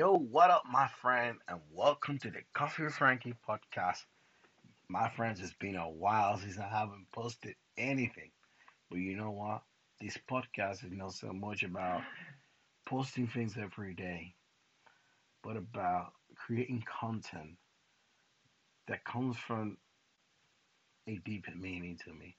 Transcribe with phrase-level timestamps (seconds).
[0.00, 3.98] Yo, what up, my friend, and welcome to the Coffee with Frankie podcast.
[4.88, 8.30] My friends, it's been a while since I haven't posted anything,
[8.88, 9.60] but you know what?
[10.00, 12.00] This podcast is not so much about
[12.86, 14.32] posting things every day,
[15.44, 17.58] but about creating content
[18.88, 19.76] that comes from
[21.08, 22.38] a deeper meaning to me.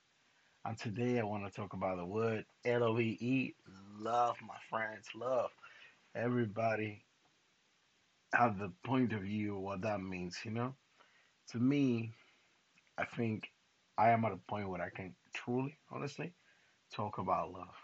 [0.65, 3.53] And today I want to talk about the word L O V E,
[3.99, 5.51] love, my friends, love.
[6.15, 7.03] Everybody
[8.33, 10.75] have the point of view what that means, you know?
[11.51, 12.13] To me,
[12.97, 13.49] I think
[13.97, 16.33] I am at a point where I can truly, honestly,
[16.93, 17.75] talk about love.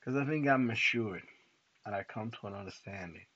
[0.00, 1.22] Because I think I'm matured
[1.84, 3.26] and I come to an understanding.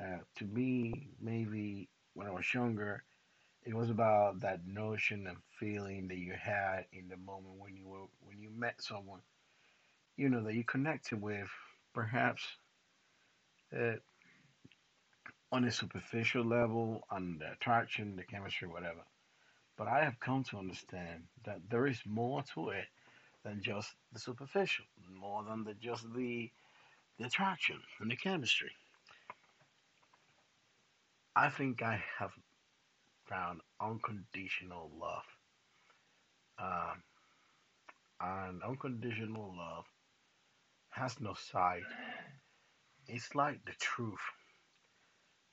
[0.00, 3.04] Uh, to me, maybe when I was younger,
[3.64, 7.88] it was about that notion and feeling that you had in the moment when you
[7.88, 9.20] were when you met someone,
[10.16, 11.48] you know, that you connected with,
[11.94, 12.42] perhaps
[13.76, 13.94] uh,
[15.54, 19.04] on a superficial level, on the attraction, the chemistry, whatever.
[19.78, 22.86] But I have come to understand that there is more to it
[23.44, 24.84] than just the superficial,
[25.20, 26.50] more than the, just the,
[27.18, 28.72] the attraction and the chemistry.
[31.36, 32.32] I think I have
[33.26, 35.22] found unconditional love.
[36.58, 37.02] Um,
[38.20, 39.84] and unconditional love
[40.90, 41.82] has no side.
[43.06, 44.18] It's like the truth.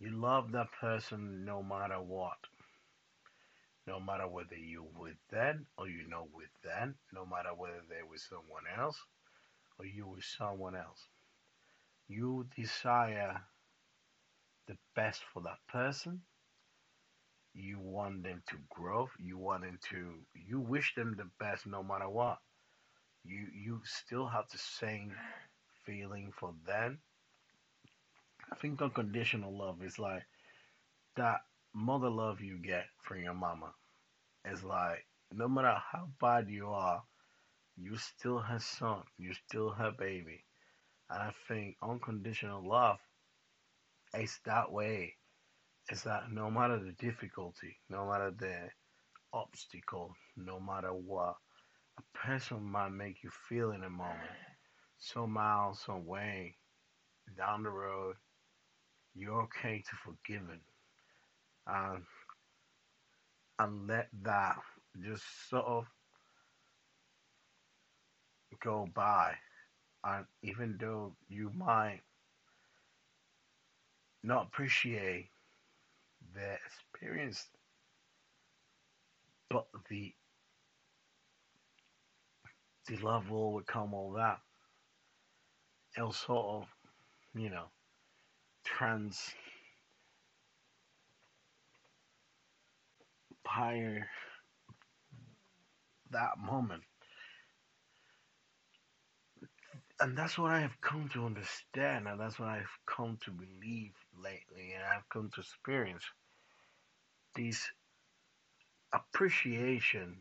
[0.02, 2.40] You love that person no matter what.
[3.86, 8.08] No matter whether you're with them or you're not with them, no matter whether they're
[8.10, 8.98] with someone else
[9.78, 11.06] or you're with someone else.
[12.08, 13.44] You desire
[14.68, 16.22] the best for that person.
[17.54, 19.08] You want them to grow.
[19.20, 22.40] You want them to you wish them the best no matter what.
[23.24, 25.14] You you still have the same
[25.86, 27.02] feeling for them
[28.52, 30.24] i think unconditional love is like
[31.16, 31.42] that
[31.74, 33.74] mother love you get from your mama
[34.46, 37.04] it's like no matter how bad you are
[37.78, 40.44] you still her son you still her baby.
[41.10, 43.00] And i think unconditional love
[44.14, 45.16] is that way.
[45.90, 48.70] It's that no matter the difficulty, no matter the
[49.34, 51.36] obstacle, no matter what
[51.98, 54.38] a person might make you feel in a moment,
[54.98, 56.56] some miles away,
[57.38, 58.16] down the road,
[59.16, 60.60] you're okay to forgive it.
[61.68, 62.06] And, um,
[63.60, 64.58] and let that
[65.04, 65.86] just sort of
[68.64, 69.34] go by.
[70.04, 72.02] And even though you might
[74.24, 75.30] not appreciate
[76.34, 77.48] their experience,
[79.50, 80.14] but the
[82.88, 84.40] the love will overcome all that.
[85.96, 86.68] It'll sort of,
[87.36, 87.66] you know,
[88.64, 89.36] transpire
[96.12, 96.84] that moment.
[100.00, 103.94] And that's what I have come to understand, and that's what I've come to believe
[104.18, 106.04] lately, and I've come to experience
[107.36, 107.70] this
[108.94, 110.18] appreciation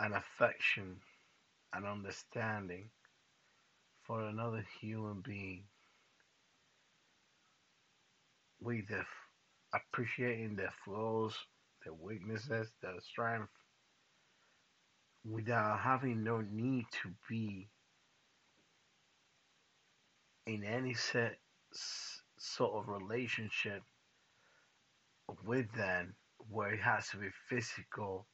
[0.00, 0.96] and affection
[1.74, 2.90] and understanding
[4.02, 5.64] for another human being
[8.64, 9.04] with the
[9.74, 11.36] appreciating their flaws,
[11.84, 13.50] their weaknesses, their strength,
[15.24, 17.68] without having no need to be
[20.46, 21.36] in any set
[22.38, 23.82] sort of relationship
[25.44, 26.14] with them
[26.50, 28.26] where it has to be physical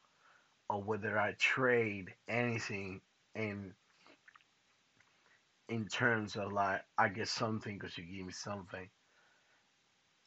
[0.69, 3.01] or whether I trade anything
[3.35, 3.75] in
[5.69, 8.89] in terms of like I get something because you give me something.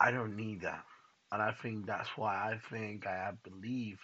[0.03, 0.83] I don't need that,
[1.31, 3.99] and I think that's why I think I believe,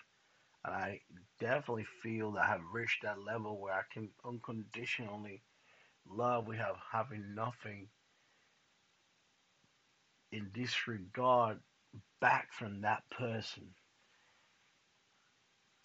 [0.66, 1.02] and I
[1.42, 5.44] definitely feel that I have reached that level where I can unconditionally
[6.10, 7.90] love without having nothing
[10.32, 11.60] in disregard
[12.22, 13.76] back from that person.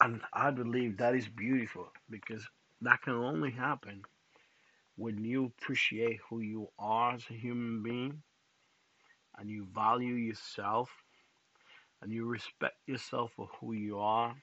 [0.01, 2.47] And I believe that is beautiful because
[2.83, 4.03] that can only happen
[4.97, 8.23] when you appreciate who you are as a human being
[9.39, 10.91] and you value yourself
[12.03, 14.35] and you respect yourself for who you are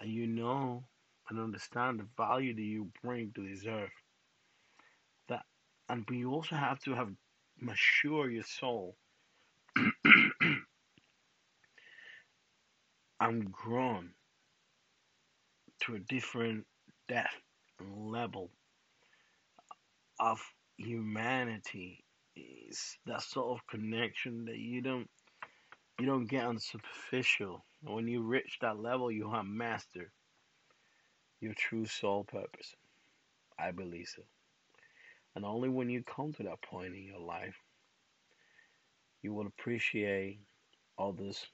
[0.00, 0.84] and you know
[1.28, 3.90] and understand the value that you bring to this earth.
[5.28, 5.42] That
[5.88, 7.10] and but you also have to have
[7.60, 8.96] mature your soul
[13.20, 14.10] I'm grown
[15.82, 16.66] to a different
[17.08, 17.34] depth
[17.78, 18.50] and level
[20.18, 20.40] of
[20.76, 22.04] humanity
[23.06, 25.08] that sort of connection that you don't
[25.98, 27.64] you don't get on superficial.
[27.82, 30.10] When you reach that level, you have mastered
[31.40, 32.74] your true soul purpose.
[33.58, 34.22] I believe so.
[35.36, 37.56] And only when you come to that point in your life,
[39.22, 40.40] you will appreciate
[41.12, 41.46] this